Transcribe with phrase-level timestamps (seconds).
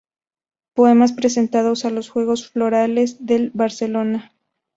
[0.73, 4.31] Poemas presentados a los Juegos Florales de Barcelona